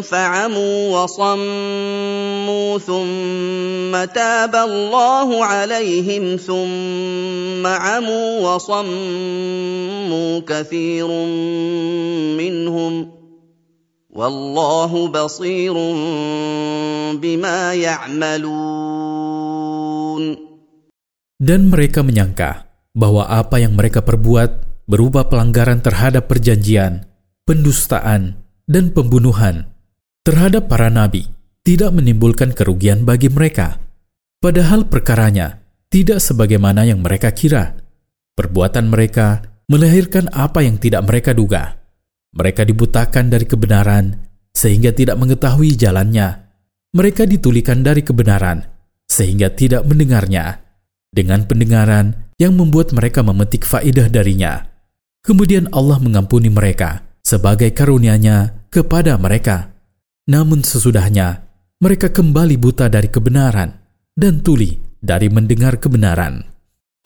[0.00, 11.08] فعموا وصموا ثم تاب الله عليهم ثم عموا وصموا كثير
[12.38, 13.10] منهم
[14.10, 15.74] والله بصير
[17.18, 19.02] بما يعملون.
[21.42, 27.08] Dan mereka menyangka bahwa apa yang mereka perbuat berupa pelanggaran terhadap perjanjian,
[27.48, 28.36] pendustaan,
[28.68, 29.72] dan pembunuhan
[30.22, 31.26] terhadap para nabi
[31.66, 33.78] tidak menimbulkan kerugian bagi mereka.
[34.42, 37.78] Padahal perkaranya tidak sebagaimana yang mereka kira.
[38.34, 41.78] Perbuatan mereka melahirkan apa yang tidak mereka duga.
[42.32, 44.18] Mereka dibutakan dari kebenaran
[44.50, 46.48] sehingga tidak mengetahui jalannya.
[46.96, 48.66] Mereka ditulikan dari kebenaran
[49.06, 50.64] sehingga tidak mendengarnya.
[51.12, 54.66] Dengan pendengaran, yang membuat mereka memetik faedah darinya.
[55.22, 59.70] Kemudian Allah mengampuni mereka sebagai karunia-Nya kepada mereka.
[60.26, 61.46] Namun sesudahnya,
[61.78, 63.70] mereka kembali buta dari kebenaran
[64.18, 66.42] dan tuli dari mendengar kebenaran.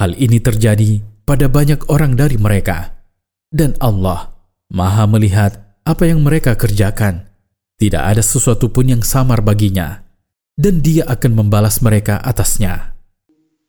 [0.00, 2.96] Hal ini terjadi pada banyak orang dari mereka.
[3.52, 4.32] Dan Allah
[4.72, 7.28] maha melihat apa yang mereka kerjakan.
[7.76, 10.00] Tidak ada sesuatu pun yang samar baginya.
[10.56, 12.95] Dan dia akan membalas mereka atasnya.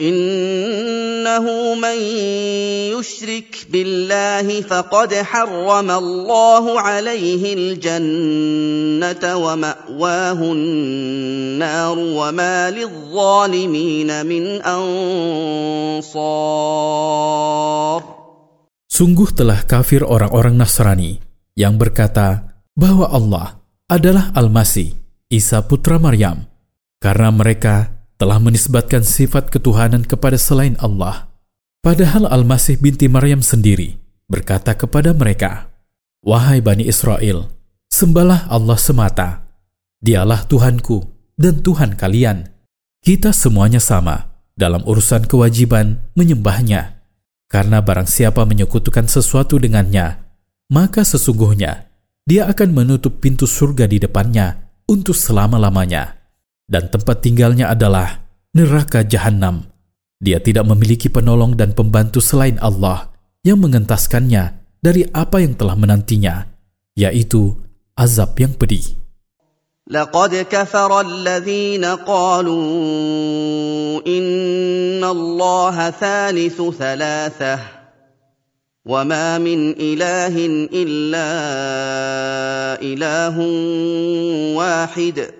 [0.00, 1.98] انه من
[2.92, 16.16] يشرك بالله فقد حرم الله عليه الجنه وماواه النار وما للظالمين من انصار
[18.96, 21.20] Sungguh telah kafir orang-orang Nasrani
[21.52, 23.60] yang berkata bahwa Allah
[23.92, 24.96] adalah Al-Masih,
[25.28, 26.48] Isa putra Maryam,
[26.96, 31.33] karena mereka telah menisbatkan sifat ketuhanan kepada selain Allah.
[31.81, 33.97] Padahal Al-Masih binti Maryam sendiri
[34.29, 35.73] berkata kepada mereka,
[36.21, 37.49] Wahai Bani Israel,
[37.89, 39.49] sembahlah Allah semata.
[40.05, 41.01] Dialah Tuhanku
[41.33, 42.45] dan Tuhan kalian.
[43.01, 47.01] Kita semuanya sama dalam urusan kewajiban menyembahnya.
[47.49, 50.21] Karena barang siapa menyekutukan sesuatu dengannya,
[50.69, 51.89] maka sesungguhnya
[52.29, 56.20] dia akan menutup pintu surga di depannya untuk selama-lamanya
[56.70, 59.66] dan tempat tinggalnya adalah neraka jahanam.
[60.18, 63.12] Dia tidak memiliki penolong dan pembantu selain Allah
[63.46, 66.48] yang mengentaskannya dari apa yang telah menantinya,
[66.96, 67.54] yaitu
[67.94, 68.96] azab yang pedih.
[69.86, 72.66] لقد كفر الذين قالوا
[74.02, 77.58] إن الله ثالث ثلاثة
[78.82, 80.34] وما من إله
[80.74, 81.30] إلا
[82.82, 83.36] إله
[84.58, 85.39] واحد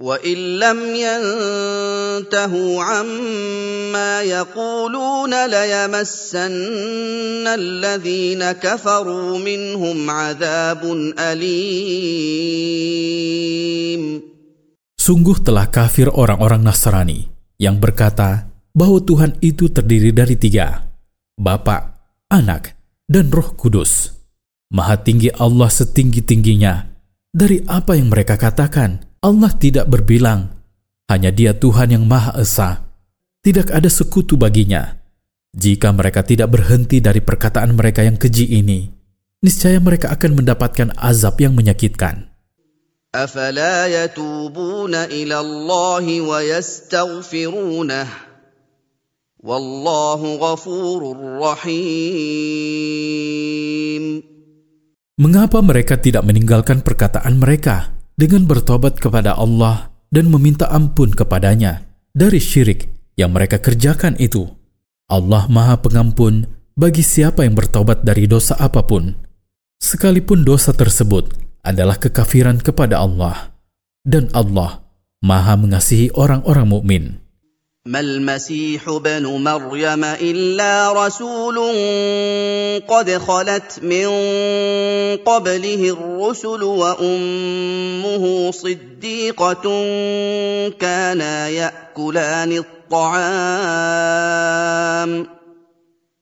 [0.00, 10.82] وان لم ينتهوا عما يقولون ليمسن الذين كفروا منهم عذاب
[11.18, 12.60] اليم
[15.00, 20.92] Sungguh telah kafir orang-orang Nasrani yang berkata bahwa Tuhan itu terdiri dari tiga,
[21.40, 21.96] Bapa,
[22.28, 22.76] Anak,
[23.08, 24.12] dan Roh Kudus.
[24.70, 26.94] Maha tinggi Allah setinggi-tingginya
[27.32, 30.48] dari apa yang mereka katakan Allah tidak berbilang,
[31.10, 32.88] hanya dia Tuhan yang Maha Esa.
[33.44, 34.96] Tidak ada sekutu baginya.
[35.50, 38.86] Jika mereka tidak berhenti dari perkataan mereka yang keji ini,
[39.42, 42.30] niscaya mereka akan mendapatkan azab yang menyakitkan.
[43.10, 48.06] أفلا يتوبون إلى الله ويستغفرونه
[49.42, 51.00] والله غفور
[51.42, 52.70] رحيم
[55.20, 62.42] Mengapa mereka tidak meninggalkan perkataan mereka dengan bertobat kepada Allah dan meminta ampun kepadanya dari
[62.42, 64.48] syirik yang mereka kerjakan itu.
[65.10, 66.46] Allah Maha Pengampun
[66.78, 69.18] bagi siapa yang bertobat dari dosa apapun,
[69.82, 73.52] sekalipun dosa tersebut adalah kekafiran kepada Allah,
[74.06, 74.86] dan Allah
[75.20, 77.04] Maha mengasihi orang-orang mukmin.
[77.86, 81.56] ما المسيح ابن مريم الا رسول
[82.79, 84.07] قد خلت من
[85.25, 89.63] قبله الرسل وأمه صديقة
[90.69, 94.15] كانا يأكلان الطعام.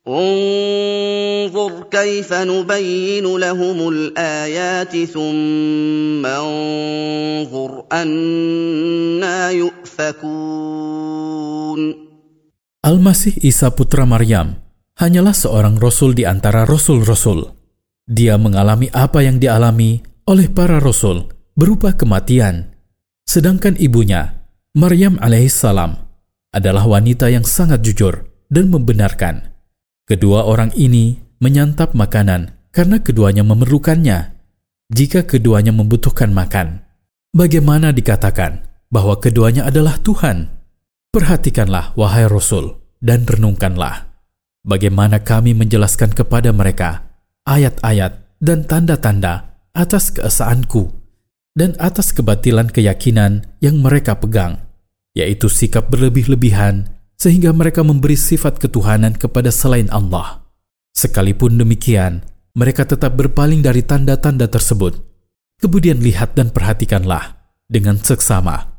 [0.08, 10.84] انظر كيف نبين لهم الآيات ثم انظر أنا يؤفكون.
[12.84, 13.40] Al-Masih
[13.72, 14.63] putra Maryam
[14.98, 17.50] hanyalah seorang rasul di antara rasul-rasul.
[18.04, 22.76] Dia mengalami apa yang dialami oleh para rasul berupa kematian.
[23.24, 24.44] Sedangkan ibunya,
[24.76, 25.96] Maryam alaihissalam,
[26.54, 29.56] adalah wanita yang sangat jujur dan membenarkan.
[30.04, 34.36] Kedua orang ini menyantap makanan karena keduanya memerlukannya.
[34.94, 36.84] Jika keduanya membutuhkan makan,
[37.32, 40.52] bagaimana dikatakan bahwa keduanya adalah Tuhan?
[41.10, 44.13] Perhatikanlah, wahai Rasul, dan renungkanlah
[44.64, 47.08] bagaimana kami menjelaskan kepada mereka
[47.44, 50.92] ayat-ayat dan tanda-tanda atas keesaanku
[51.54, 54.58] dan atas kebatilan keyakinan yang mereka pegang,
[55.14, 56.90] yaitu sikap berlebih-lebihan
[57.20, 60.44] sehingga mereka memberi sifat ketuhanan kepada selain Allah.
[60.98, 62.26] Sekalipun demikian,
[62.58, 64.98] mereka tetap berpaling dari tanda-tanda tersebut.
[65.62, 67.40] Kemudian lihat dan perhatikanlah
[67.70, 68.74] dengan seksama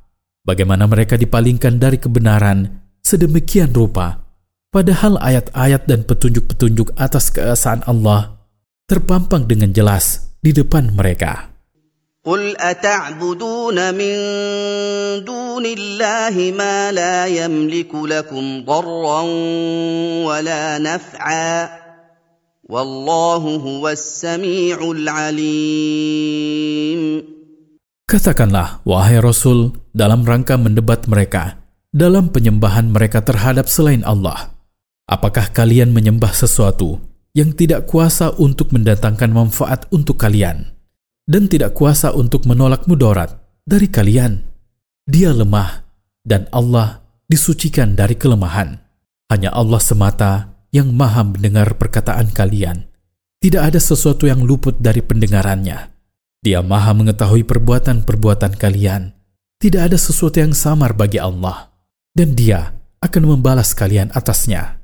[0.44, 2.68] bagaimana mereka dipalingkan dari kebenaran
[3.00, 4.23] sedemikian rupa,
[4.73, 8.39] padahal ayat-ayat dan petunjuk-petunjuk atas keesaan Allah
[8.89, 11.49] terpampang dengan jelas di depan mereka.
[12.19, 14.15] قل اتعبدون من
[15.23, 19.21] دون الله ما لا يملك لكم ضرا
[20.27, 21.69] ولا نفعا
[22.69, 26.21] والله هو السميع العليم
[28.09, 31.61] Katakanlah, wahai Rasul, dalam rangka mendebat mereka,
[31.93, 34.52] dalam penyembahan mereka terhadap selain Allah.
[35.04, 36.96] Apakah kalian menyembah sesuatu
[37.36, 40.72] yang tidak kuasa untuk mendatangkan manfaat untuk kalian,
[41.28, 43.36] dan tidak kuasa untuk menolak mudarat
[43.68, 44.40] dari kalian?
[45.04, 45.84] Dia lemah,
[46.24, 48.80] dan Allah disucikan dari kelemahan.
[49.28, 50.32] Hanya Allah semata
[50.72, 52.88] yang maha mendengar perkataan kalian.
[53.44, 55.92] Tidak ada sesuatu yang luput dari pendengarannya.
[56.40, 59.12] Dia maha mengetahui perbuatan-perbuatan kalian.
[59.60, 61.72] Tidak ada sesuatu yang samar bagi Allah.
[62.08, 62.72] Dan dia
[63.04, 64.83] akan membalas kalian atasnya.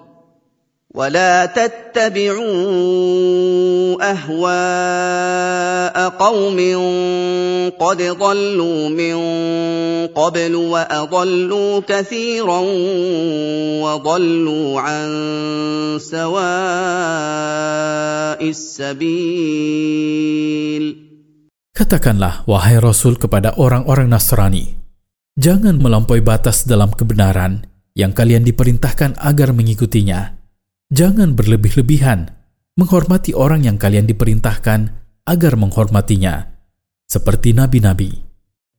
[0.96, 2.40] ولا تتبعوا
[4.00, 6.58] اهواء قوم
[7.76, 9.16] قد ضلوا من
[10.16, 12.60] قبل واضلوا كثيرا
[13.84, 15.08] وضلوا عن
[16.00, 16.40] سواء
[18.48, 19.96] السبيل
[21.76, 24.80] Katakanlah, wahai Rasul kepada orang-orang Nasrani,
[25.36, 30.39] jangan melampaui batas dalam kebenaran yang kalian diperintahkan agar mengikutinya
[30.91, 32.35] Jangan berlebih-lebihan
[32.75, 34.91] menghormati orang yang kalian diperintahkan
[35.23, 36.51] agar menghormatinya,
[37.07, 38.19] seperti nabi-nabi.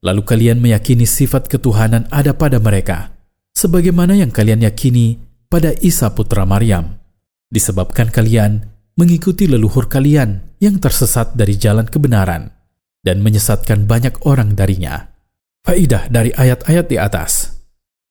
[0.04, 3.16] Lalu kalian meyakini sifat ketuhanan ada pada mereka,
[3.56, 7.00] sebagaimana yang kalian yakini pada Isa putra Maryam,
[7.48, 8.60] disebabkan kalian
[9.00, 12.52] mengikuti leluhur kalian yang tersesat dari jalan kebenaran
[13.00, 15.16] dan menyesatkan banyak orang darinya.
[15.64, 17.56] Faidah dari ayat-ayat di atas.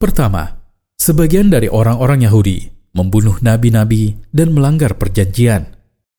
[0.02, 0.58] Pertama,
[0.98, 5.76] sebagian dari orang-orang Yahudi membunuh nabi-nabi, dan melanggar perjanjian.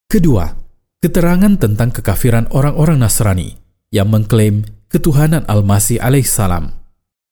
[0.08, 0.52] Kedua,
[1.00, 3.56] keterangan tentang kekafiran orang-orang Nasrani
[3.92, 6.72] yang mengklaim ketuhanan Al-Masih alaihissalam.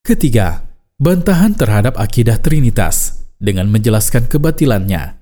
[0.01, 0.65] Ketiga,
[1.01, 5.17] bantahan terhadap akidah Trinitas dengan menjelaskan kebatilannya,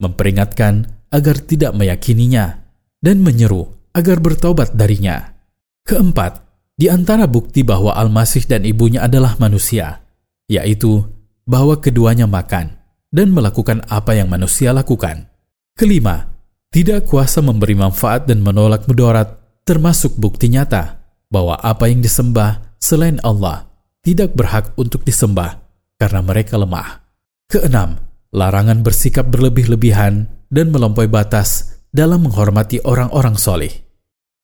[0.00, 2.64] memperingatkan agar tidak meyakininya,
[3.00, 5.36] dan menyeru agar bertobat darinya.
[5.84, 6.40] Keempat,
[6.76, 10.00] di antara bukti bahwa Al-Masih dan ibunya adalah manusia,
[10.48, 11.04] yaitu
[11.44, 12.81] bahwa keduanya makan,
[13.12, 15.28] dan melakukan apa yang manusia lakukan.
[15.76, 16.32] Kelima,
[16.72, 19.36] tidak kuasa memberi manfaat dan menolak mudarat,
[19.68, 23.68] termasuk bukti nyata bahwa apa yang disembah selain Allah
[24.02, 25.62] tidak berhak untuk disembah
[26.00, 27.04] karena mereka lemah.
[27.46, 28.00] Keenam,
[28.32, 33.91] larangan bersikap berlebih-lebihan dan melampaui batas dalam menghormati orang-orang soleh.